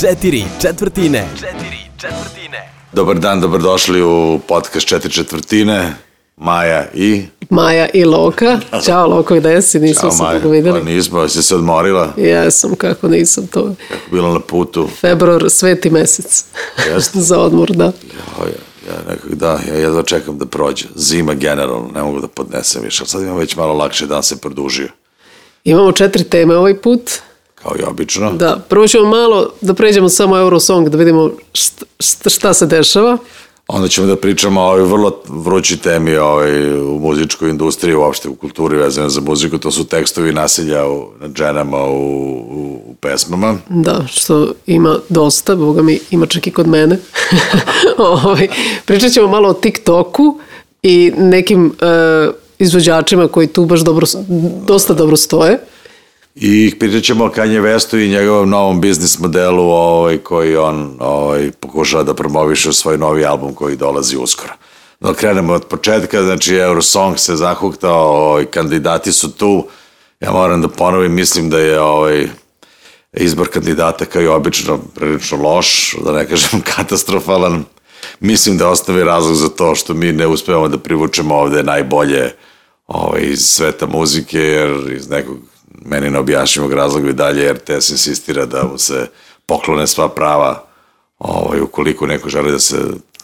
[0.00, 1.28] Četiri četvrtine.
[1.34, 2.68] Četiri četvrtine.
[2.92, 5.94] Dobar dan, dobrodošli u podcast Četiri četvrtine.
[6.36, 7.22] Maja i...
[7.50, 8.60] Maja i Loka.
[8.84, 9.80] Ćao Loko, gde si?
[9.80, 10.38] Nismo Ćao se Maja.
[10.38, 10.80] dugo videli.
[10.80, 12.12] Pa nismo, si se odmorila?
[12.16, 13.74] Jesam, kako nisam to.
[13.88, 14.88] Kako bila na putu?
[15.00, 16.44] Februar, sveti mesec.
[16.88, 17.20] Jeste?
[17.28, 17.84] Za odmor, da.
[17.84, 17.90] Ja,
[18.40, 20.84] ja, ja nekak da, ja jedva čekam da prođe.
[20.94, 23.06] Zima generalno, ne mogu da podnesem više.
[23.06, 24.88] Sad imam već malo lakše, dan se produžio.
[25.64, 27.10] Imamo četiri teme ovaj put.
[27.64, 28.32] Kao i obično.
[28.32, 33.18] Da, prvo ćemo malo da pređemo samo Eurosong, da vidimo šta, šta, šta se dešava.
[33.68, 38.34] Onda ćemo da pričamo o ovoj vrlo vrući temi ovaj, u muzičkoj industriji, uopšte u
[38.34, 39.58] kulturi vezane za muziku.
[39.58, 43.56] To su tekstovi nasilja u, nad ženama u, u, u pesmama.
[43.68, 46.98] Da, što ima dosta, boga mi ima čak i kod mene.
[47.98, 48.48] ovaj,
[48.84, 50.38] pričat ćemo malo o TikToku
[50.82, 54.06] i nekim e, izvođačima koji tu baš dobro,
[54.66, 55.58] dosta dobro stoje.
[56.34, 61.50] I pričat ćemo o Kanye Westu i njegovom novom biznis modelu ovaj, koji on ovaj,
[61.60, 64.52] pokušava da promoviše svoj novi album koji dolazi uskoro.
[65.00, 69.66] No, krenemo od početka, znači Eurosong se zahuktao, ovaj, kandidati su tu.
[70.20, 72.28] Ja moram da ponovim, mislim da je ovaj,
[73.12, 77.64] izbor kandidata kao i obično prilično loš, da ne kažem katastrofalan.
[78.20, 82.32] Mislim da je osnovi razlog za to što mi ne uspevamo da privučemo ovde najbolje
[82.86, 85.53] ovaj, iz sveta muzike, jer iz nekog
[85.84, 89.06] meni neobjašnjivog razloga i dalje RTS insistira da mu se
[89.46, 90.64] poklone sva prava
[91.18, 92.76] ovaj, ukoliko neko želi da se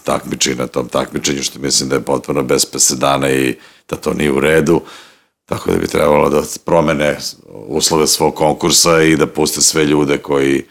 [0.05, 3.57] takmiči na tom takmičenju, što mislim da je potpuno bez presedana i
[3.89, 4.81] da to nije u redu.
[5.47, 7.19] Tako da bi trebalo da promene
[7.67, 10.65] uslove svog konkursa i da puste sve ljude koji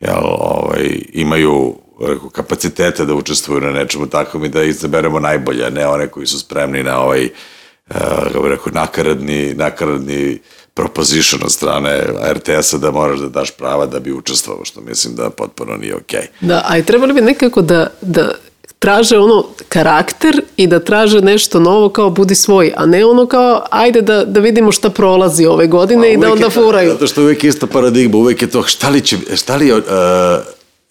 [0.00, 5.86] jel, ovaj, imaju rekao, kapacitete da učestvuju na nečemu takvom i da izaberemo najbolje, ne
[5.86, 10.38] one koji su spremni na ovaj, uh, kako bih rekao, nakaradni, nakaradni
[10.74, 15.30] proposition od strane RTS-a da moraš da daš prava da bi učestvovao, što mislim da
[15.30, 16.20] potpuno nije okej.
[16.20, 16.46] Okay.
[16.46, 18.30] Da, a i trebali bi nekako da, da
[18.78, 23.66] traže ono karakter i da traže nešto novo kao budi svoj, a ne ono kao
[23.70, 26.90] ajde da, da vidimo šta prolazi ove godine i da onda furaju.
[26.90, 29.80] Zato što uvek je ista paradigma, uvek je to šta li, će, šta li uh,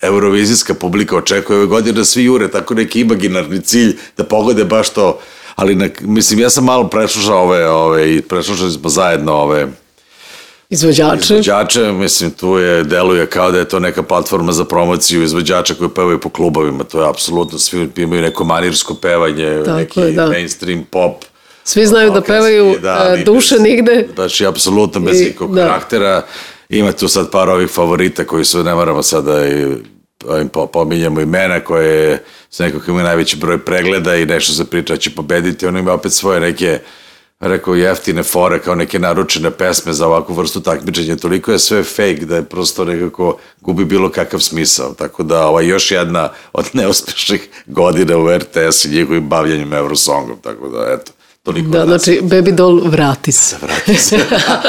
[0.02, 4.90] eurovizijska publika očekuje ove godine da svi jure tako neki imaginarni cilj da pogode baš
[4.90, 5.20] to
[5.56, 9.68] ali na, mislim ja sam malo preslušao ove, ove i preslušali smo zajedno ove
[10.69, 11.34] izvođače.
[11.34, 15.90] Izvođače, mislim, tu je, deluje kao da je to neka platforma za promociju izvođača koji
[15.90, 20.28] pevaju po klubovima, to je apsolutno, svi imaju neko manirsko pevanje, Tako neki je, da.
[20.28, 21.24] mainstream pop.
[21.63, 24.08] Svi znaju da pevaju da, duše nigde.
[24.16, 25.62] Znači, apsolutno bez ikog da.
[25.62, 26.25] karaktera.
[26.69, 29.66] Ima tu sad par ovih favorita koji su, ne moramo sada i
[30.72, 35.16] pominjamo imena koje sa nekog ima najveći broj pregleda i nešto se priča da će
[35.16, 36.80] pobediti, ono ima opet svoje neke
[37.40, 42.26] rekao jeftine fore kao neke naručene pesme za ovakvu vrstu takmičenja, toliko je sve fake
[42.26, 47.50] da je prosto nekako gubi bilo kakav smisao, tako da ova još jedna od neuspešnih
[47.66, 51.12] godina u RTS i njihovim bavljanjem Eurosongom, tako da eto,
[51.44, 53.56] Toliko da, znači, Baby Doll, vrati se.
[53.62, 54.20] Vrati se.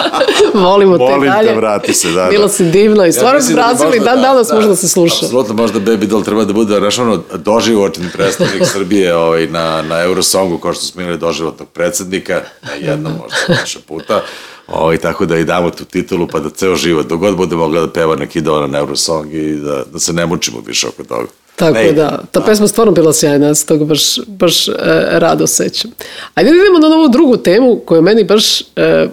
[0.55, 1.49] Volimo te dalje.
[1.49, 2.29] te, vrati se, da.
[2.31, 4.89] Bilo si divno i stvarno ja Brazil i dan da, danas da, može da se
[4.89, 5.25] sluša.
[5.25, 10.59] Apsolutno, možda Baby Doll treba da bude, ono, doživotni predstavnik Srbije ovaj, na, na Eurosongu,
[10.59, 14.23] kao što smo imali doživotnog predsednika, na jednom možda više puta.
[14.67, 17.93] Ovaj, tako da i damo tu titulu, pa da ceo život, dogod bude mogla da
[17.93, 21.29] peva neki dona na Eurosong i da, da se ne mučimo više oko toga.
[21.57, 22.47] Tako ne, da, ta da.
[22.47, 24.73] pesma stvarno bila sjajna, ja se toga baš, baš e,
[25.11, 25.91] rado sećam.
[26.35, 29.09] Ajde da idemo na novu drugu temu koja je meni baš e,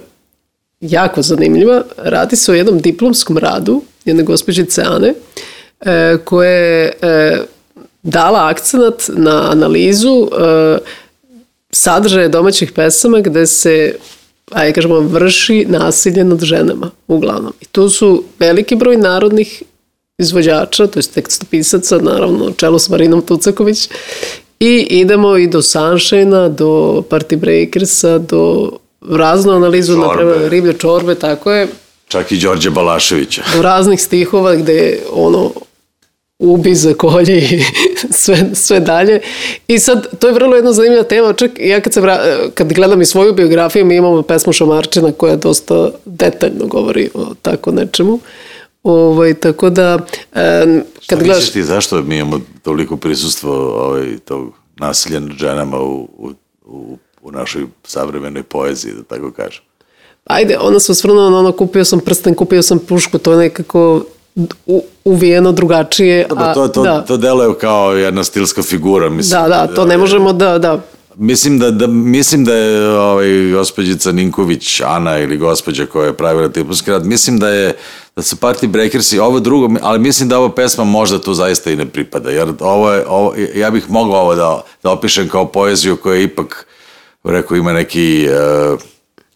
[0.81, 1.84] jako zanimljiva.
[1.97, 5.13] Radi se o jednom diplomskom radu jedne gospođice Ane
[5.81, 7.41] e, koja je e,
[8.03, 10.78] dala akcenat na analizu e,
[11.72, 13.96] sadržaja domaćih pesama gde se
[14.52, 17.53] ajde kažemo, vrši nasilje nad ženama, uglavnom.
[17.62, 19.63] I tu su veliki broj narodnih
[20.21, 23.89] izvođača, to je tekstopisaca, naravno, čelo s Marinom Tucaković,
[24.59, 28.71] i idemo i do Sunshine-a, do Party Breakersa, do
[29.09, 31.67] raznu analizu, napravljaju riblje čorbe, tako je.
[32.07, 33.43] Čak i Đorđe Balaševića.
[33.55, 35.51] Do raznih stihova gde ono
[36.41, 37.63] ubi, zakolje i
[38.22, 39.22] sve, sve dalje.
[39.67, 41.34] I sad, to je vrlo jedna zanimljiva tema.
[41.34, 42.19] Čak ja kad, se vra,
[42.53, 47.72] kad gledam i svoju biografiju, mi imamo pesmu Šamarčina koja dosta detaljno govori o tako
[47.72, 48.19] nečemu.
[48.83, 49.99] Ovaj, tako da,
[50.33, 51.51] e, kad Šta gledaš...
[51.51, 56.31] ti zašto mi imamo toliko prisustvo ovaj, tog nasilja nad ženama u, u,
[56.66, 59.63] u, u našoj savremenoj poeziji, da tako kažem?
[60.25, 64.03] Ajde, ona se osvrnula na ono, kupio sam prsten, kupio sam pušku, to je nekako
[64.66, 66.25] u, uvijeno drugačije.
[66.29, 67.01] Dobro, to, to, da.
[67.01, 69.09] to deluje kao jedna stilska figura.
[69.09, 70.81] Mislim, da, da, to ne možemo da, da,
[71.16, 76.49] Mislim da, da, mislim da je ovaj, gospođica Ninković, Ana ili gospođa koja je pravila
[76.49, 77.78] tipovski rad, mislim da je
[78.16, 81.72] da su Party Breakers i ovo drugo, ali mislim da ova pesma možda tu zaista
[81.72, 85.47] i ne pripada, jer ovo je, ovo, ja bih mogao ovo da, da opišem kao
[85.47, 86.67] poeziju koja je ipak,
[87.23, 88.28] rekao, ima neki
[88.72, 88.79] uh,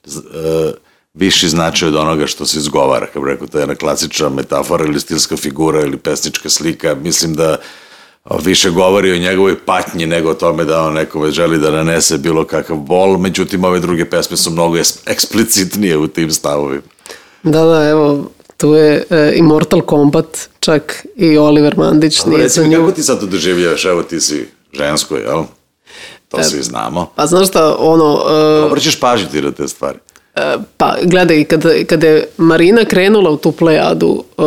[0.06, 0.72] uh,
[1.14, 5.00] viši značaj od onoga što se izgovara, kao rekao, to je jedna klasična metafora ili
[5.00, 7.58] stilska figura ili pesnička slika, mislim da
[8.44, 12.46] više govori o njegovoj patnji nego o tome da on nekome želi da nanese bilo
[12.46, 16.82] kakav bol, međutim ove druge pesme su mnogo eksplicitnije u tim stavovima.
[17.44, 22.64] Da, da, evo, tu je e, Immortal Kombat, čak i Oliver Mandić Pa, nije za
[22.64, 22.80] nju.
[22.80, 23.86] kako ti sad to doživljavaš?
[23.86, 25.44] Evo ti si žensko, jel?
[26.30, 27.12] To svi znamo.
[27.16, 29.98] Pa znaš šta, ono, e, Obraćaš pažnju ti na te stvari.
[30.78, 34.46] Pa gledaj, kada, kada je Marina krenula u tu plejadu, uh,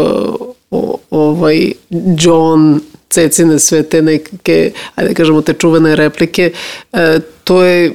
[0.71, 1.73] o, ovaj
[2.19, 2.81] John,
[3.19, 6.53] Cecine, sve te neke, ajde da kažemo te čuvene replike,
[6.93, 6.99] uh,
[7.45, 7.93] to je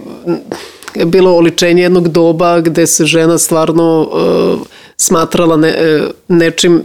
[1.05, 4.67] bilo oličenje jednog doba gde se žena stvarno uh,
[4.97, 6.83] smatrala ne, uh, nečim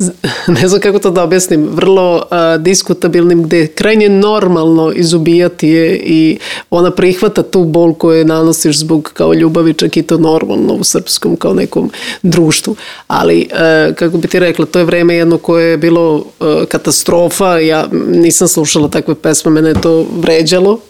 [0.60, 5.96] ne znam kako to da objasnim, vrlo a, diskutabilnim gde je krajnje normalno izubijati je
[5.96, 6.38] i
[6.70, 11.36] ona prihvata tu bol koju nanosiš zbog kao ljubavi, čak i to normalno u srpskom
[11.36, 11.90] kao nekom
[12.22, 12.76] društvu.
[13.06, 17.58] Ali, a, kako bi ti rekla, to je vreme jedno koje je bilo a, katastrofa,
[17.58, 20.80] ja nisam slušala takve pesme, mene je to vređalo,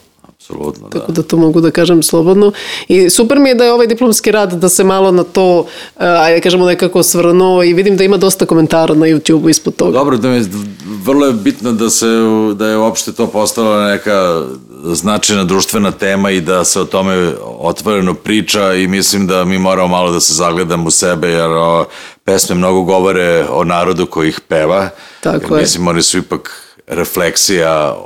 [0.51, 0.99] Apsolutno, da.
[0.99, 2.51] tako da to mogu da kažem slobodno.
[2.87, 5.65] I super mi je da je ovaj diplomski rad da se malo na to, uh,
[5.99, 9.91] ajde kažemo nekako svrnuo i vidim da ima dosta komentara na YouTube-u ispod toga.
[9.91, 10.45] Dobro, da mi,
[11.03, 12.07] vrlo je bitno da se
[12.55, 14.41] da je uopšte to postala neka
[14.85, 19.87] značajna društvena tema i da se o tome otvoreno priča i mislim da mi moramo
[19.87, 21.85] malo da se zagledamo u sebe jer o,
[22.23, 24.89] pesme mnogo govore o narodu koji ih peva.
[25.21, 25.61] Tako jer, je.
[25.61, 27.97] Mislim, oni su ipak refleksija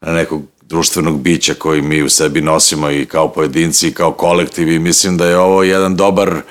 [0.00, 4.72] na nekog društvenog bića koji mi u sebi nosimo i kao pojedinci i kao kolektiv
[4.72, 6.42] i mislim da je ovo jedan dobar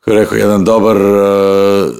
[0.00, 1.92] kako rekao, jedan dobar uh,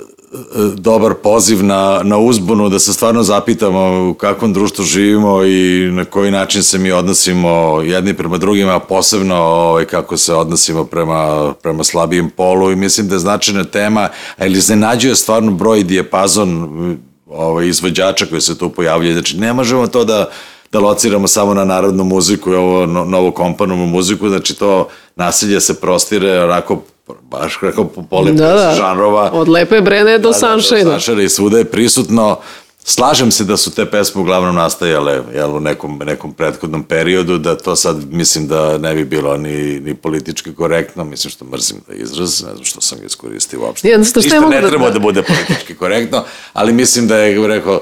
[0.77, 6.05] dobar poziv na, na uzbunu da se stvarno zapitamo u kakvom društvu živimo i na
[6.05, 11.53] koji način se mi odnosimo jedni prema drugima, a posebno ovaj, kako se odnosimo prema,
[11.63, 14.09] prema slabijem polu i mislim da je značajna tema,
[14.39, 19.15] ali iznenađuje stvarno broj dijepazon ovaj, izvođača koji se tu pojavljaju.
[19.15, 20.31] Znači, ne možemo to da
[20.77, 25.61] da lociramo samo na narodnu muziku i ovo no, novo komponovnu muziku, znači to nasilje
[25.61, 26.83] se prostire onako
[27.23, 28.75] baš kako po pole Da, da.
[28.75, 29.31] žanrova.
[29.33, 30.79] Od Lepe Brene do Da, Sunshine.
[30.79, 32.39] Da, do Sunshine i svuda je prisutno.
[32.81, 37.57] Slažem se da su te pesme uglavnom nastajale jel, u nekom, nekom prethodnom periodu, da
[37.57, 41.95] to sad mislim da ne bi bilo ni, ni politički korektno, mislim što mrzim da
[41.95, 43.89] izraz, ne znam što sam ga iskoristio uopšte.
[43.89, 47.81] Ja, Ništa mogu ne da- treba da bude politički korektno, ali mislim da je rekao,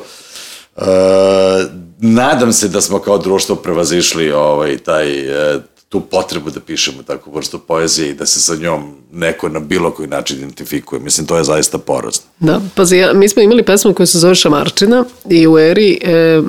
[0.77, 0.83] Uh,
[1.99, 5.63] nadam se da smo kao društvo prevazišli ovaj, taj, uh,
[5.95, 9.91] tu potrebu da pišemo takvu vrstu poezije i da se sa njom neko na bilo
[9.91, 11.01] koji način identifikuje.
[11.01, 12.25] Mislim, to je zaista porazno.
[12.39, 16.43] Da, pazi, ja, mi smo imali pesmu koja se zove Šamarčina i u eri, e,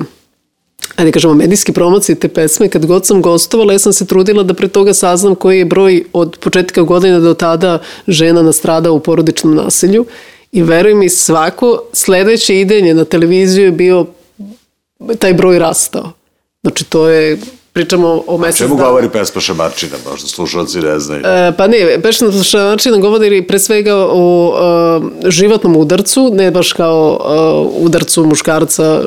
[0.96, 4.54] ajde kažemo, medijske promocije te pesme, kad god sam gostovala, ja sam se trudila da
[4.54, 7.78] pre toga saznam koji je broj od početka godine do tada
[8.08, 10.06] žena nastrada u porodičnom nasilju
[10.52, 14.06] i veruj mi, svako sledeće idenje na televiziju je bio
[15.18, 16.12] taj broj rastao.
[16.62, 17.38] Znači, to je,
[17.72, 18.88] pričamo o mesec Čemu dana.
[18.88, 19.96] govori pesma Šamarčina?
[20.10, 21.22] Možda slušalci ne znaju.
[21.26, 27.20] E, pa ne, Pešna Šamarčina govori pre svega o uh, životnom udarcu, ne baš kao
[27.76, 29.00] uh, udarcu muškarca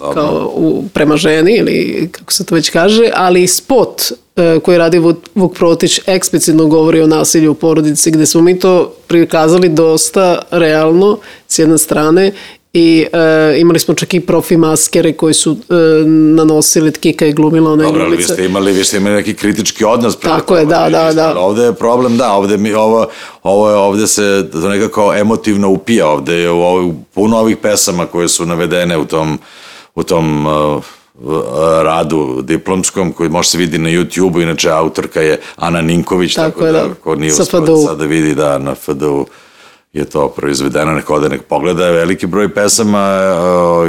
[0.00, 4.02] uh, kao u, prema ženi ili kako se to već kaže, ali spot
[4.36, 8.58] uh, koji radi Vuk, Vuk Protić eksplicitno govori o nasilju u porodici gde smo mi
[8.58, 11.18] to prikazali dosta realno
[11.48, 12.32] s jedne strane
[12.72, 13.06] i
[13.52, 15.58] uh, imali smo čak i profi maskere koji su uh,
[16.34, 18.32] nanosili Kika je glumila one Dobro, ali vi glumice.
[18.34, 20.16] ste imali, vi ste imali neki kritički odnos.
[20.16, 21.38] prema Tako je, da, vi da, da.
[21.38, 23.06] Ovde je problem, da, ovde, mi, ovo,
[23.42, 28.06] ovo je, ovde se to nekako emotivno upija, ovde je u, ovoj- puno ovih pesama
[28.06, 29.38] koje su navedene u tom,
[29.94, 30.82] u tom uh,
[31.82, 36.66] radu diplomskom koji može se vidi na YouTube-u, inače autorka je Ana Ninković, Tako tako,
[36.66, 36.94] je, da, da.
[36.94, 39.26] ko nije uspio sada vidi da na FDU
[39.92, 43.20] je to proizvedeno, neko ode nek pogleda, veliki broj pesama,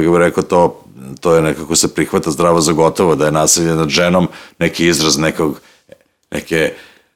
[0.06, 0.84] uh, rekao to,
[1.20, 4.28] to je nekako se prihvata zdravo za gotovo, da je nasilje nad ženom
[4.58, 5.60] neki izraz nekog,
[6.30, 6.72] neke,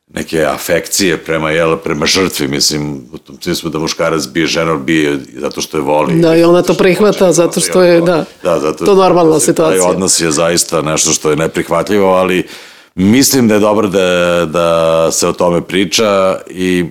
[0.08, 5.18] neke afekcije prema, jel, prema žrtvi, mislim, u tom smislu da muškarac bije ženu, bije
[5.36, 6.20] zato što je voli.
[6.20, 9.82] Da, i ona to prihvata, zato što je, da, da zato, to normalna situacija.
[9.82, 12.46] Taj odnos je zaista nešto što je neprihvatljivo, ali
[12.94, 16.84] mislim da je dobro da, da se o tome priča i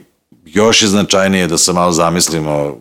[0.54, 2.78] još je značajnije da se malo zamislimo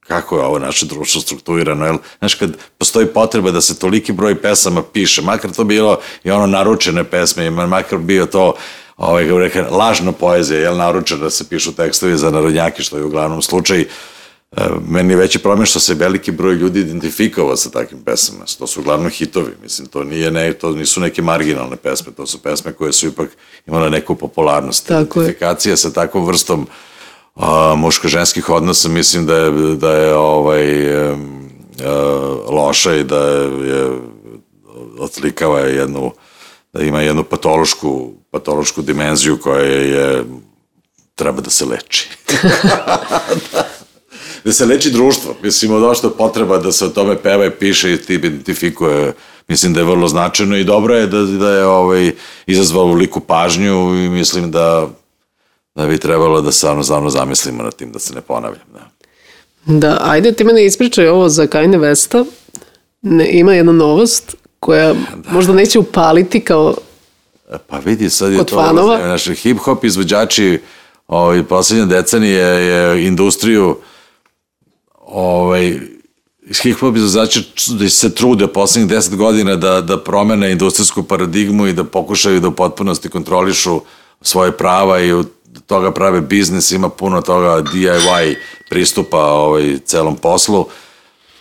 [0.00, 1.96] kako je ovo naše društvo strukturirano, jel?
[2.18, 6.46] Znaš, kad postoji potreba da se toliki broj pesama piše, makar to bilo i ono
[6.46, 8.54] naručene pesme, makar bio to
[8.96, 13.04] ovaj, kako rekao, lažna poezija, jel, naručena da se pišu tekstovi za narodnjaki, što je
[13.04, 13.86] uglavnom slučaj, E,
[14.88, 18.44] meni je veći problem što se veliki broj ljudi identifikovao sa takvim pesama.
[18.58, 19.52] To su uglavnom hitovi.
[19.62, 23.30] Mislim, to, nije ne, to nisu neke marginalne pesme, to su pesme koje su ipak
[23.66, 24.86] imale neku popularnost.
[24.86, 25.76] Tako Identifikacija je.
[25.76, 26.66] sa takvom vrstom
[27.34, 31.16] a, muško-ženskih odnosa mislim da je, da je ovaj, a,
[31.84, 31.92] a,
[32.48, 33.98] loša i da je, je
[34.98, 36.12] odslikava jednu
[36.72, 40.24] da ima jednu patološku, patološku dimenziju koja je
[41.14, 42.08] treba da se leči.
[43.52, 43.79] da
[44.46, 45.34] se leči društvo.
[45.42, 49.12] Mislim, od što potreba da se o tome peva i piše i ti identifikuje,
[49.48, 52.12] mislim da je vrlo značajno i dobro je da, da je ovaj,
[52.46, 54.88] izazvao liku pažnju i mislim da,
[55.74, 58.66] da bi trebalo da stvarno, stvarno zamislimo na tim, da se ne ponavljam.
[58.72, 58.90] Da.
[59.66, 62.24] Da, ajde ti mene ispričaj ovo za Kajne Vesta.
[63.02, 65.30] Ne, ima jedna novost koja da.
[65.30, 66.74] možda neće upaliti kao
[67.66, 68.98] Pa vidi, sad je to, fanova.
[68.98, 70.60] naše hip-hop izvođači
[71.08, 73.76] ovaj, poslednje decenije je industriju
[75.10, 75.78] ovaj,
[76.50, 81.84] hip-hop izvođači da se trude poslednjih deset godina da, da promene industrijsku paradigmu i da
[81.84, 83.80] pokušaju da u potpunosti kontrolišu
[84.22, 85.28] svoje prava i od
[85.66, 88.34] toga prave biznis, ima puno toga DIY
[88.70, 90.66] pristupa ovaj, celom poslu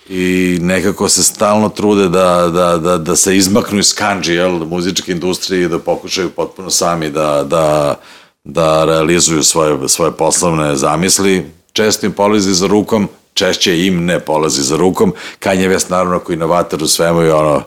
[0.10, 5.12] i nekako se stalno trude da, da, da, da se izmaknu iz kanđi jel, muzičke
[5.12, 7.96] industrije i da pokušaju potpuno sami da, da,
[8.44, 11.46] da realizuju svoje, svoje poslovne zamisli.
[11.74, 13.08] Često im polazi za rukom,
[13.40, 15.14] češće im ne polazi za rukom.
[15.40, 17.64] Kanye West naravno koji inovator u svemu i ono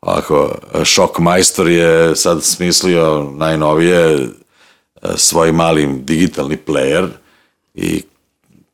[0.00, 4.18] ovako, šok majstor je sad smislio najnovije e,
[5.16, 7.08] svoj mali digitalni player
[7.74, 8.02] i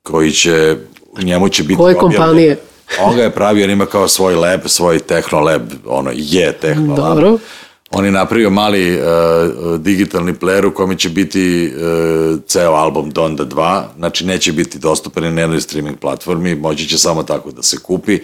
[0.03, 0.77] koji će,
[1.23, 2.59] njemu će biti Koje kompanije?
[3.01, 6.97] On ga je pravio, on ima kao svoj lab, svoj techno lab, ono je techno
[6.97, 7.39] lab.
[7.91, 13.45] On je napravio mali uh, digitalni player u kome će biti uh, ceo album Donda
[13.45, 17.79] 2, znači neće biti dostupan na jednoj streaming platformi, moći će samo tako da se
[17.79, 18.19] kupi.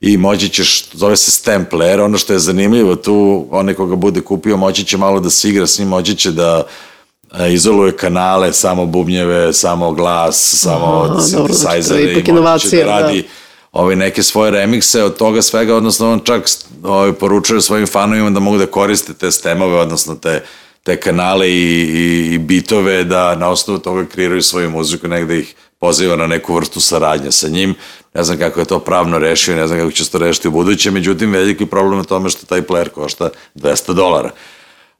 [0.00, 4.20] I moći ćeš, zove se stem player, ono što je zanimljivo tu, onaj koga bude
[4.20, 8.52] kupio moći će malo da se igra s njim, moći će da uh, izoluje kanale,
[8.52, 13.28] samo bubnjeve, samo glas, samo Aha, synthesizer i moći će da radi da
[13.72, 16.48] ovaj, neke svoje remikse od toga svega, odnosno on čak
[16.82, 20.44] ovaj, poručuje svojim fanovima da mogu da koriste te stemove, odnosno te,
[20.82, 25.54] te kanale i, i, i bitove, da na osnovu toga kreiraju svoju muziku, negde ih
[25.78, 27.74] poziva na neku vrstu saradnje sa njim.
[28.14, 30.50] Ne znam kako je to pravno rešio, ne znam kako će se to rešiti u
[30.50, 34.30] buduće, međutim, veliki problem je tome što taj player košta 200 dolara.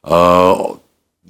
[0.03, 0.09] Uh,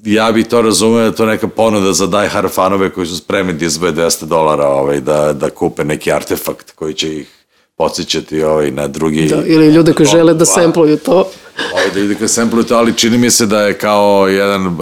[0.06, 3.54] ja bi to razumeo da to neka ponuda za die hard fanove koji su spremni
[3.54, 7.28] da izvoje 200 dolara ovaj, da, da kupe neki artefakt koji će ih
[7.76, 9.28] podsjećati ovaj, na drugi...
[9.28, 11.30] Da, ili ljude koji žele da sempluju to.
[11.74, 14.76] Ovaj, da ljude koji sempluju to, ali čini mi se da je kao jedan uh,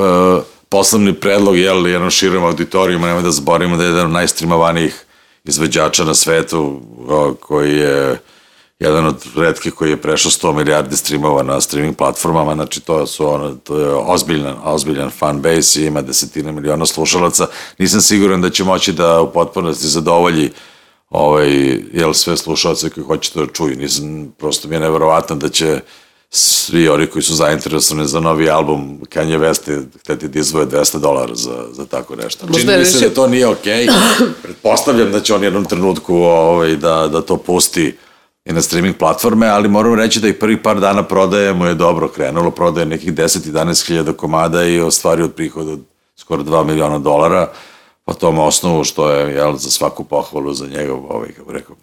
[0.69, 5.05] poslovni predlog, jel, jednom širom auditorijuma, nemoj da zborimo da je jedan od najstrimovanijih
[5.43, 8.17] izveđača na svetu uh, koji je
[8.81, 13.27] jedan od redkih koji je prešao 100 milijardi streamova na streaming platformama, znači to su
[13.27, 17.47] ono, to je ozbiljan, ozbiljan fan base i ima desetine miliona slušalaca.
[17.77, 20.51] Nisam siguran da će moći da u potpunosti zadovolji
[21.09, 21.49] ovaj,
[21.93, 23.77] jel, sve slušalce koji hoće to da čuju.
[23.77, 25.79] Nisam, prosto mi je neverovatno da će
[26.29, 31.35] svi oni koji su zainteresovani za novi album Kanye West hteti da izvoje 200 dolara
[31.35, 32.47] za, za tako nešto.
[32.47, 33.85] Možda Čini mi se da to nije okej.
[33.85, 34.29] Okay.
[34.43, 37.95] Pretpostavljam da će on jednom trenutku ovaj, da, da to pusti
[38.45, 41.73] i na streaming platforme, ali moram reći da i prvi par dana prodaje mu je
[41.73, 45.79] dobro krenulo, prodaje nekih 10-11 hiljada komada i ostvario prihod od
[46.15, 47.51] skoro 2 miliona dolara,
[48.05, 51.75] po tom osnovu što je jel, za svaku pohvalu za njegov, ovaj, kako rekao,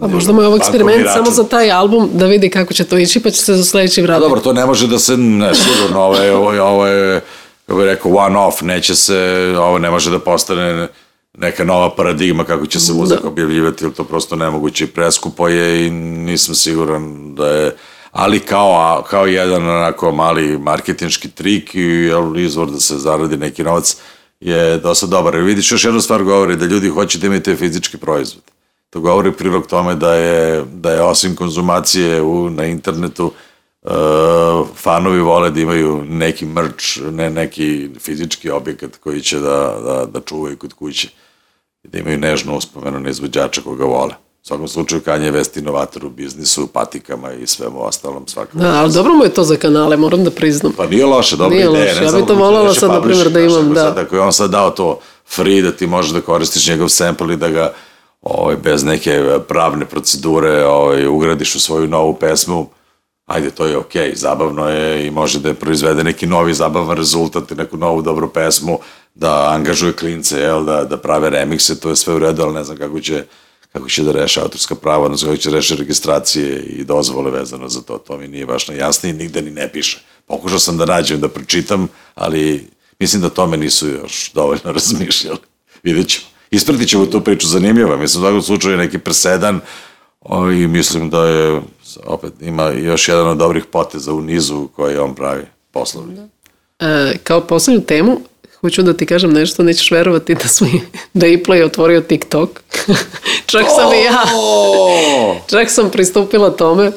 [0.00, 2.98] Pa možda mu je ovo eksperiment samo za taj album da vidi kako će to
[2.98, 4.22] ići pa će se za sledeći vratiti.
[4.22, 7.20] Pa dobro, to ne može da se, ne, sigurno, ovo je, ovo je, ovo je
[7.66, 10.88] kako bih rekao, one off, neće se, ovo ne može da postane
[11.38, 12.98] neka nova paradigma kako će se da.
[12.98, 13.28] muzika da.
[13.28, 17.76] objavljivati, ili to prosto nemoguće i preskupo je i nisam siguran da je
[18.14, 23.62] ali kao, kao jedan onako mali marketinški trik i jel, izvor da se zaradi neki
[23.62, 23.96] novac
[24.40, 25.34] je dosta dobar.
[25.34, 28.42] I vidiš, još jednu stvar govori, da ljudi hoće da imaju te fizički proizvod.
[28.90, 33.32] To govori prilog tome da je, da je osim konzumacije u, na internetu,
[33.84, 40.06] uh, fanovi vole da imaju neki merch, ne neki fizički objekat koji će da, da,
[40.12, 41.08] da čuvaju kod kuće
[41.82, 44.14] i da imaju nežnu uspomenu na izvođača koga vole.
[44.44, 48.58] U svakom slučaju Kanye West inovator u biznisu, patikama i svemu ostalom svakako.
[48.58, 50.72] Da, ali dobro mu je to za kanale, moram da priznam.
[50.76, 51.92] Pa nije loše, dobra nije ideja.
[51.92, 52.04] Loše.
[52.04, 53.80] Ja bih to volala sad, na primjer, da imam, da.
[53.80, 54.98] Sad, ako je on sad dao to
[55.34, 57.72] free, da ti možeš da koristiš njegov sample i da ga
[58.22, 62.66] ovaj, bez neke pravne procedure ovaj, ugradiš u svoju novu pesmu,
[63.26, 66.96] ajde, to je okej, okay, zabavno je i može da je proizvede neki novi zabavan
[66.96, 68.78] rezultat i neku novu dobru pesmu,
[69.14, 72.64] da angažuje klince, jel, da, da prave remikse, to je sve u redu, ali ne
[72.64, 73.24] znam kako će,
[73.72, 77.68] kako će da reše autorska prava, odnosno kako će da reše registracije i dozvole vezano
[77.68, 80.04] za to, to mi nije baš najjasnije, nigde ni ne piše.
[80.26, 85.38] Pokušao sam da nađem, da pročitam, ali mislim da tome nisu još dovoljno razmišljali.
[85.82, 86.26] Vidjet ćemo.
[86.50, 89.60] Ispratit ćemo tu priču zanimljiva, mislim, u svakom slučaju neki presedan
[90.62, 91.60] i mislim da je
[92.06, 96.16] opet ima još jedan od dobrih poteza u nizu koji on pravi poslovni.
[96.78, 98.20] E, kao poslednju temu,
[98.60, 100.68] hoću da ti kažem nešto, nećeš verovati da smo
[101.14, 102.50] da je Play otvorio TikTok.
[103.52, 103.94] čak sam oh!
[103.94, 104.24] i ja.
[105.50, 106.92] Čak sam pristupila tome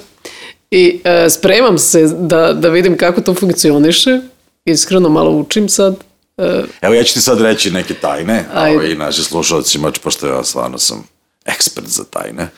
[0.71, 4.19] i e, spremam se da, da vidim kako to funkcioniše.
[4.65, 5.95] Iskreno malo učim sad.
[6.37, 10.43] E, Evo ja ću ti sad reći neke tajne, ovaj, i naši slušalcima, pošto ja
[10.43, 11.07] stvarno sam
[11.45, 12.49] ekspert za tajne.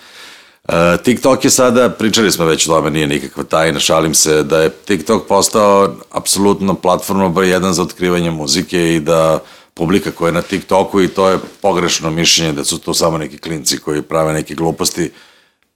[0.63, 0.73] Uh,
[1.03, 4.69] TikTok je sada, pričali smo već o tome, nije nikakva tajna, šalim se, da je
[4.69, 9.39] TikTok postao apsolutno platforma broj jedan za otkrivanje muzike i da
[9.73, 13.37] publika koja je na TikToku i to je pogrešno mišljenje da su to samo neki
[13.37, 15.11] klinci koji prave neke gluposti,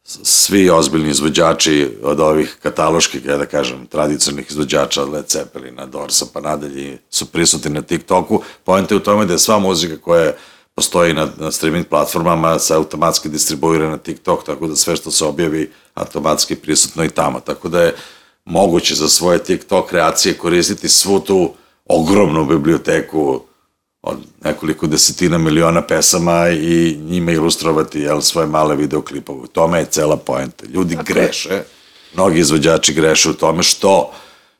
[0.04, 6.42] svi ozbiljni izvođači od ovih kataloških, ja da kažem, tradicionalnih izvođača, Led Zeppelina, Dorsa pa
[6.42, 8.42] nadalje su prisutni na TikToku.
[8.64, 10.38] Pojenta je u tome da je sva muzika koja je
[10.76, 15.26] postoji na, na streaming platformama, se automatski distribuira na TikTok, tako da sve što se
[15.26, 17.40] objavi automatski prisutno i tamo.
[17.40, 17.96] Tako da je
[18.46, 21.54] moguće za svoje TikTok kreacije koristiti svu tu
[21.86, 23.42] ogromnu biblioteku
[24.02, 29.40] od nekoliko desetina miliona pesama i njime ilustrovati jel, svoje male videoklipove.
[29.40, 30.66] U tome je cela poenta.
[30.66, 31.64] Ljudi Tako greše,
[32.14, 34.12] mnogi izvođači greše u tome što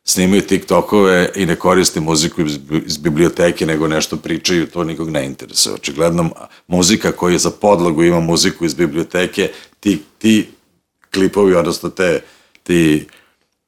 [0.04, 2.42] snimaju TikTokove i ne koriste muziku
[2.86, 5.76] iz, biblioteke, nego nešto pričaju, to nikog ne interesuje.
[5.76, 6.30] Očigledno,
[6.68, 10.50] muzika koja za podlogu ima muziku iz biblioteke, ti, ti
[11.14, 12.22] klipovi, odnosno te,
[12.64, 13.08] ti,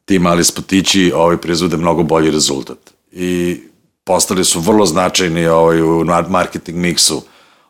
[0.05, 2.77] ti mali spotići ovaj, proizvode mnogo bolji rezultat.
[3.11, 3.59] I
[4.03, 7.23] postali su vrlo značajni ovaj, u marketing miksu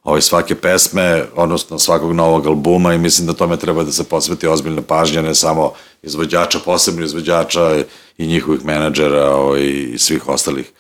[0.06, 4.48] ovaj, svake pesme, odnosno svakog novog albuma i mislim da tome treba da se posveti
[4.48, 5.72] ozbiljna pažnja, ne samo
[6.04, 7.84] izvođača, posebno izvođača
[8.18, 10.72] i njihovih menadžera ovaj, i svih ostalih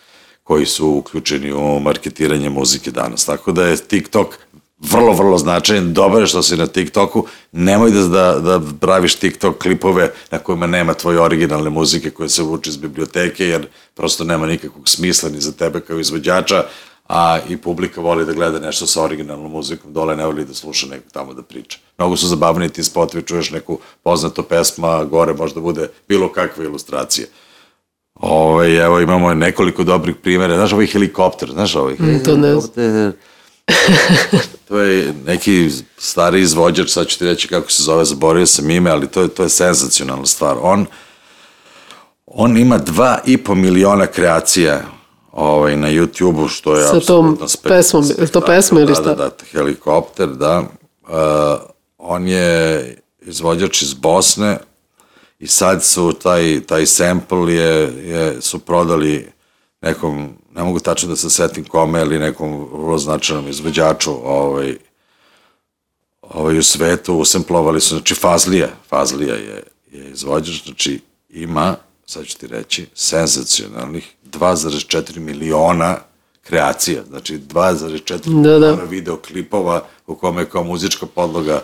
[0.43, 3.25] koji su uključeni u marketiranje muzike danas.
[3.25, 4.37] Tako da je TikTok
[4.79, 5.93] vrlo, vrlo značajan.
[5.93, 7.25] Dobro je što si na TikToku.
[7.51, 12.43] Nemoj da, da, da praviš TikTok klipove na kojima nema tvoje originalne muzike koje se
[12.43, 16.63] vuče iz biblioteke, jer prosto nema nikakvog smisla ni za tebe kao izvođača,
[17.07, 20.87] a i publika voli da gleda nešto sa originalnom muzikom, dole ne voli da sluša
[20.87, 21.77] nekog tamo da priča.
[21.97, 27.27] Mnogo su zabavni ti spotovi, čuješ neku poznato pesma, gore možda bude bilo kakve ilustracije.
[28.15, 30.55] Ove, ovaj, evo imamo nekoliko dobrih primjera.
[30.55, 33.13] Znaš ovaj helikopter, znaš ovaj mm, znam.
[34.67, 38.89] to je neki stari izvođač, sad ću ti reći kako se zove, zaboravio sam ime,
[38.89, 40.57] ali to je, to je senzacionalna stvar.
[40.61, 40.85] On,
[42.25, 44.94] on ima dva i po miliona kreacija
[45.35, 49.03] ovaj, na YouTube-u, što je Sa tom pesmom, to pesma ili šta?
[49.03, 50.59] Da, da, da, helikopter, da.
[50.59, 51.09] Uh,
[51.97, 54.57] on je izvođač iz Bosne
[55.39, 59.27] i sad su taj, taj sample je, je, su prodali
[59.81, 64.77] nekom, ne mogu tačno da se setim kome, ili nekom vrlo značajnom izvođaču ovaj,
[66.21, 72.37] ovaj u svetu, usemplovali su, znači Fazlija, Fazlija je, je izvođač, znači ima sad ću
[72.37, 75.97] ti reći, senzacionalnih 2,4 miliona
[76.43, 78.83] kreacija, znači 2,4 da, miliona da.
[78.83, 81.61] videoklipova u kome je kao muzička podloga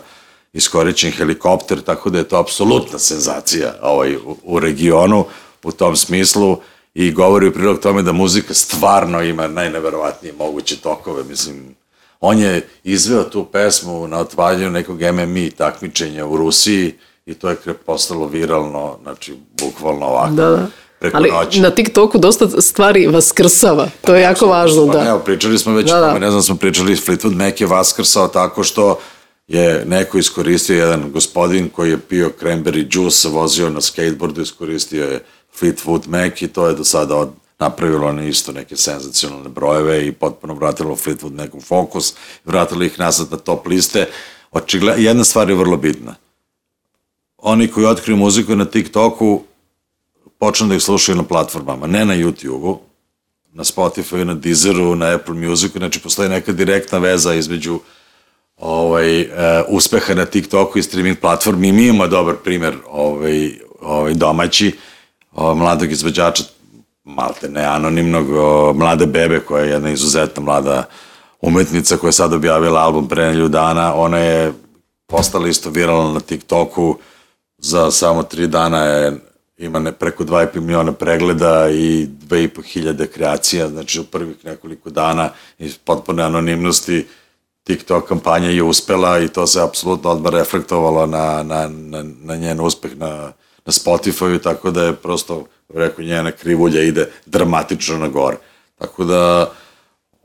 [0.52, 5.24] iskoričen helikopter, tako da je to apsolutna senzacija ovaj, u, u regionu
[5.64, 6.56] u tom smislu
[6.94, 11.74] i govori u prilog tome da muzika stvarno ima najneverovatnije moguće tokove, mislim,
[12.20, 16.94] on je izveo tu pesmu na otvaljanju nekog MMI takmičenja u Rusiji,
[17.26, 17.56] i to je
[17.86, 20.34] postalo viralno, znači, bukvalno ovako.
[20.34, 20.66] Da, da.
[21.02, 21.60] Preko Ali noći.
[21.60, 25.08] na TikToku dosta stvari vaskrsava, to je jako važno, pa, da.
[25.08, 26.18] Evo, pričali smo već, da, da.
[26.18, 28.98] ne znam, smo pričali, Fleetwood Mac je vaskrsao tako što
[29.48, 35.24] je neko iskoristio jedan gospodin koji je pio cranberry juice, vozio na skateboardu, iskoristio je
[35.60, 40.12] Fleetwood Mac i to je do sada od, napravilo na isto neke senzacionalne brojeve i
[40.12, 44.08] potpuno vratilo Fleetwood nekom fokus, vratilo ih nazad na top liste.
[44.52, 46.14] Očigle, jedna stvar je vrlo bitna
[47.42, 49.42] oni koji otkriju muziku na TikToku
[50.42, 52.78] počnu da ih slušaju na platformama, ne na YouTube-u,
[53.52, 57.78] na Spotify, na Deezeru, na Apple Musicu, znači postoji neka direktna veza između
[58.56, 59.28] ovaj, uh,
[59.68, 61.72] uspeha na TikToku i streaming platformi.
[61.72, 64.72] Mi imamo dobar primer ovaj, ovaj, domaći
[65.32, 66.44] ovaj, mladog izvođača
[67.04, 70.84] malte ne anonimnog, o, mlade bebe koja je jedna izuzetna mlada
[71.40, 74.52] umetnica koja je sad objavila album pre nelju dana, ona je
[75.06, 76.98] postala isto viralna na TikToku,
[77.58, 79.31] za samo tri dana je
[79.62, 85.30] ima ne, preko 2,5 miliona pregleda i 2,5 hiljade kreacija, znači u prvih nekoliko dana
[85.58, 87.06] iz potpune anonimnosti
[87.64, 92.60] TikTok kampanja je uspela i to se apsolutno odmah reflektovalo na, na, na, na njen
[92.60, 93.32] uspeh na,
[93.66, 98.36] na Spotify, tako da je prosto, rekao, njena krivulja ide dramatično na gore.
[98.78, 99.52] Tako da,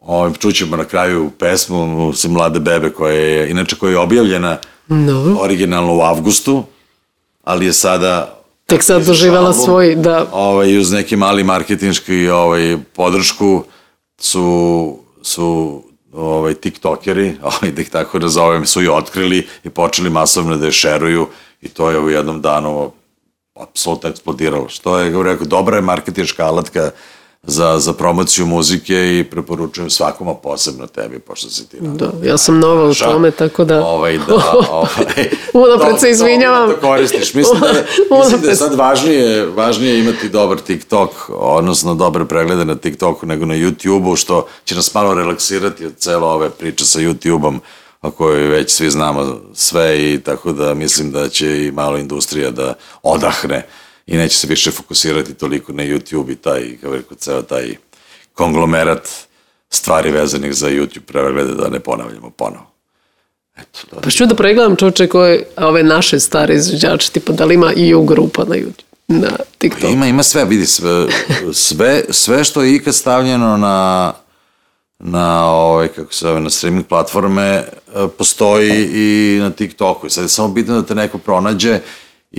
[0.02, 5.36] ovim čućemo na kraju pesmu se Mlade bebe koja je, inače koja je objavljena Dobro.
[5.42, 6.64] originalno u avgustu,
[7.44, 8.37] ali je sada
[8.68, 10.28] Tek sad album, svoj, da.
[10.32, 13.64] Ovaj, uz neki mali marketinški ovaj, podršku
[14.20, 20.58] su, su ovaj, tiktokeri, ovaj, da ih tako nazovem, su je otkrili i počeli masovno
[20.58, 21.28] da je šeruju
[21.62, 22.92] i to je u jednom danu
[23.56, 24.70] apsolutno eksplodiralo.
[24.70, 26.92] Što je, kako rekao, dobra je marketinška alatka
[27.44, 32.38] za, za promociju muzike i preporučujem svakom, a posebno tebi, pošto si ti Da, ja
[32.38, 33.86] sam nova u naša, tome, tako da...
[33.86, 36.70] Ovaj, da, ovaj, Unapred se izvinjavam.
[36.70, 37.34] Da koristiš.
[37.34, 37.86] Mislim da, je,
[38.24, 43.46] mislim da je sad važnije, važnije imati dobar TikTok, odnosno dobre preglede na TikToku nego
[43.46, 47.60] na YouTube-u, što će nas malo relaksirati od celo ove priče sa YouTube-om
[48.02, 52.52] o kojoj već svi znamo sve i tako da mislim da će i malo industrija
[52.52, 52.74] da
[53.04, 53.68] odahne
[54.08, 57.76] i neće se više fokusirati toliko na YouTube i taj, kao rekao, ceo taj
[58.34, 59.10] konglomerat
[59.70, 62.72] stvari vezanih za YouTube preglede da ne ponavljamo ponovo.
[63.58, 64.02] Eto, da.
[64.02, 67.94] Pa ću da pregledam čoče koje ove naše stare izvođače, tipa da li ima i
[67.94, 69.90] u grupa na YouTube, na TikTok.
[69.90, 71.08] Ima, ima sve, vidi, sve,
[71.54, 74.14] sve, sve što je ikad stavljeno na,
[75.00, 77.64] na ovaj, kako se zove, na streaming platforme, e,
[78.18, 80.10] postoji i na TikToku.
[80.10, 81.80] Sad je samo bitno da te neko pronađe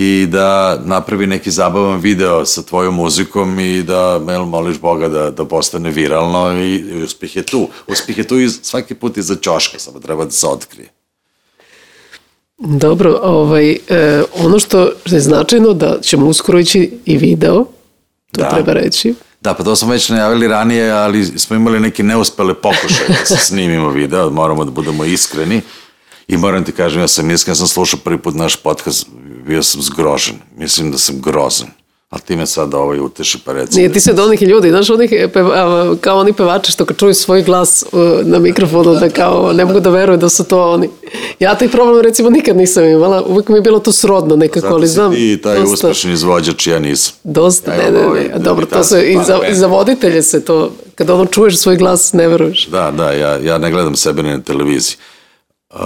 [0.00, 5.30] i da napravi neki zabavan video sa tvojom muzikom i da mel, moliš Boga da,
[5.30, 7.68] da postane viralno i, i uspeh je tu.
[7.86, 10.88] Uspeh je tu i svaki put iza ćoška, samo treba da se otkrije.
[12.58, 17.64] Dobro, ovaj, e, ono što je značajno da ćemo uskoro ići i video,
[18.32, 18.50] to Da.
[18.50, 19.14] treba reći.
[19.40, 23.36] Da, pa to smo već najavili ranije, ali smo imali neke neuspele pokušaje da se
[23.48, 25.60] snimimo video, moramo da budemo iskreni.
[26.28, 29.06] I moram ti kažem, ja sam iskren, sam slušao prvi put naš podcast,
[29.48, 30.34] bio sam zgrožen.
[30.56, 31.68] Mislim da sam grozan.
[32.10, 33.76] Ali ti me sad ovaj uteši pa reci.
[33.76, 37.14] Nije ti se od onih ljudi, znaš, onih, peva, kao oni pevači što kad čuju
[37.14, 40.88] svoj glas uh, na mikrofonu, da kao ne mogu da veruju da su to oni.
[41.40, 44.74] Ja taj problem recimo nikad nisam imala, uvijek mi je bilo to srodno nekako, Zato
[44.74, 45.12] ali si znam.
[45.12, 47.14] ti taj dosta- uspešni izvođač, ja nisam.
[47.24, 48.38] Dosta, Evo, ne, ne, ovaj, ne.
[48.38, 52.12] Dobro, to se i za, i za voditelje se to, kada ono čuješ svoj glas,
[52.12, 52.66] ne veruješ.
[52.66, 54.96] Da, da, ja, ja ne gledam sebe na televiziji.
[55.78, 55.84] Uh,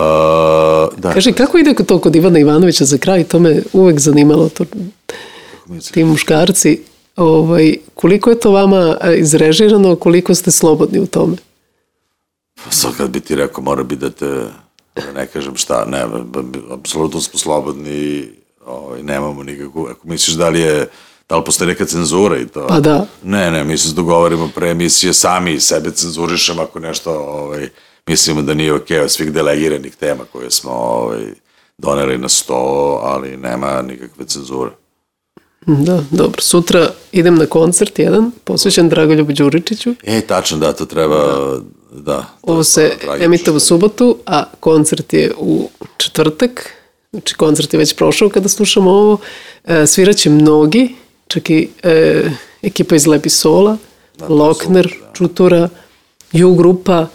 [0.97, 3.25] da, Kaži, kako ide to kod Ivana Ivanovića za kraj?
[3.25, 4.49] To me uvek zanimalo.
[4.49, 4.65] To,
[5.93, 6.81] ti muškarci,
[7.17, 11.37] ovaj, koliko je to vama izrežirano, koliko ste slobodni u tome?
[12.71, 14.45] sad kad bi ti rekao, mora bi da te,
[14.97, 16.05] da ne kažem šta, ne,
[16.71, 18.29] apsolutno smo slobodni,
[18.67, 20.89] ovaj, nemamo nikakvu, ako misliš da li je,
[21.29, 22.67] da li postoji neka cenzura i to?
[22.67, 23.07] Pa da.
[23.23, 27.69] Ne, ne, mi se dogovorimo pre emisije, sami sebe cenzurišemo ako nešto, ovaj,
[28.07, 31.25] mislimo da nije okej od svih delegiranih tema koje smo ovaj,
[31.79, 34.71] doneli na sto, ali nema nikakve cenzure.
[35.67, 36.41] Da, dobro.
[36.41, 39.95] Sutra idem na koncert jedan, posvećen Dragoljubu Đuričiću.
[40.03, 41.17] E, tačno, da, to treba,
[41.93, 42.17] da.
[42.17, 46.73] to Ovo se emituje u subotu, a koncert je u četvrtak.
[47.11, 49.19] Znači, koncert je već prošao kada slušamo ovo.
[49.65, 50.95] E, sviraće mnogi,
[51.29, 52.23] čak i e,
[52.63, 53.77] ekipa iz Lepi Sola,
[54.29, 55.69] Lokner, Čutura,
[56.33, 57.07] Ju grupa,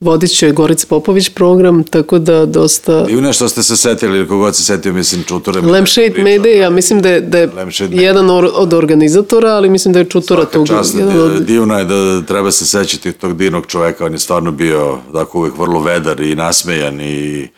[0.00, 3.04] vodit će Gorica Popović program, tako da dosta...
[3.04, 5.60] Divno je što ste se setili, ili kogod se setio, mislim, Čutura.
[5.60, 6.22] mi je Lampshade.
[6.22, 7.50] Media, ja mislim da je, da je
[7.90, 11.42] jedan or- od organizatora, ali mislim da je Čutura Svaka tu čast, jedan od...
[11.42, 15.58] divno je da treba se sećati tog divnog čoveka, on je stvarno bio tako uvijek
[15.58, 17.48] vrlo vedar i nasmejan i,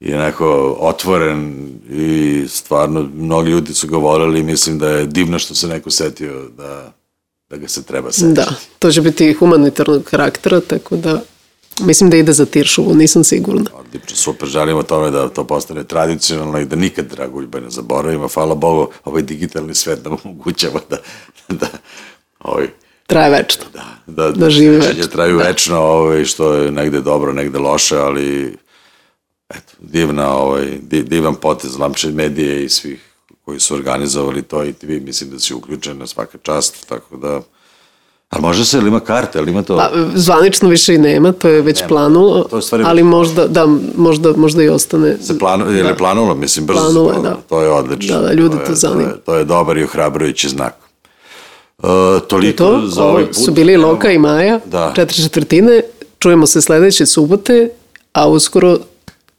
[0.00, 5.38] i neko otvoren i stvarno mnogi ljudi su ga voljeli i mislim da je divno
[5.38, 6.92] što se neko setio da,
[7.50, 8.32] da ga se treba sećati.
[8.32, 8.46] Da,
[8.78, 11.20] to će biti humanitarnog karaktera, tako da
[11.80, 13.70] mislim da ide za Tiršovu, nisam sigurna.
[13.74, 18.28] Odlično, super, želimo tome da to postane tradicionalno i da nikad Dragoljba ne zaboravimo.
[18.28, 20.96] Hvala Bogu, ovaj digitalni svet nam omogućava da,
[21.48, 21.66] da
[22.40, 22.66] ovaj,
[23.06, 23.64] Traje večno.
[23.72, 25.44] da, da, Da živi sećanja večno, traju da.
[25.44, 28.56] večno, ovaj, što je negde dobro, negde loše, ali
[29.48, 33.00] eto, divna, ovaj, di- divan potez Lampšed medije i svih
[33.44, 37.40] koji su organizovali to i ti mislim da si uključen na svaka čast, tako da
[38.30, 39.76] Ali može se, ili ima karta, ili ima to?
[39.76, 41.88] Pa, zvanično više i nema, to je već nema.
[41.88, 43.66] planulo, to je stvari ali možda, da,
[43.96, 45.16] možda, možda i ostane.
[45.22, 45.94] Se planu, je da.
[45.94, 47.36] planulo, mislim, brzo planulo, se da.
[47.48, 48.20] To je odlično.
[48.20, 49.04] Da, da, ljudi to, je, to zanim.
[49.04, 50.74] To je, to je dobar i ohrabrujući znak.
[51.82, 51.86] E,
[52.28, 53.44] toliko to, za ovaj put.
[53.44, 54.92] Su bili Loka i Maja, da.
[54.96, 55.80] četiri četvrtine,
[56.18, 57.70] čujemo se sledeće subote,
[58.12, 58.78] a uskoro...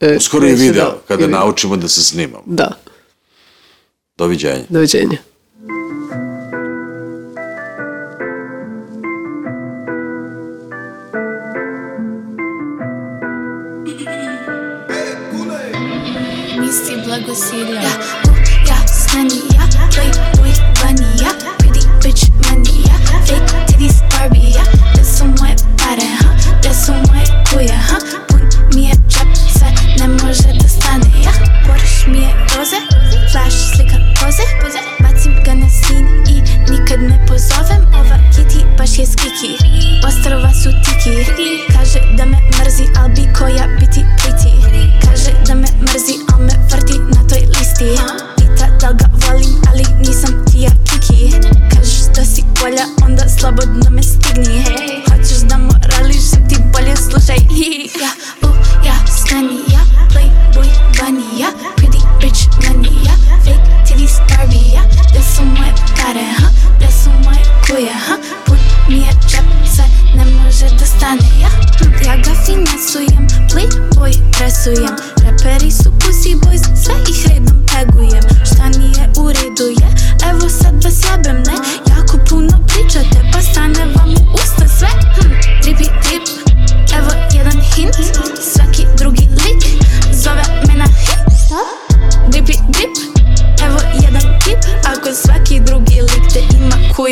[0.00, 0.56] E, uskoro i da.
[0.56, 1.40] video, da, kada i video.
[1.40, 2.44] naučimo da se snimamo.
[2.46, 2.70] Da.
[4.16, 4.64] Doviđenja.
[4.68, 5.18] Doviđenja.
[38.92, 39.56] nasce schicchi
[40.02, 41.71] Mostro va su tiki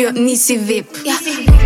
[0.01, 0.99] yo nisi vape.
[1.05, 1.60] Yeah.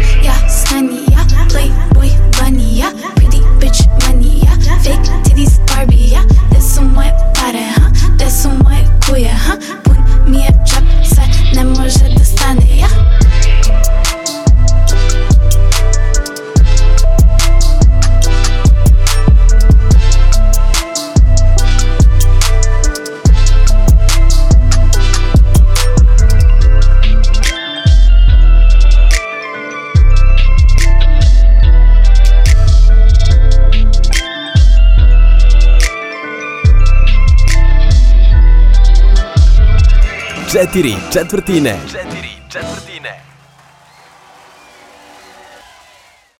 [40.65, 41.79] četiri četvrtine.
[41.91, 42.14] Četvrtine.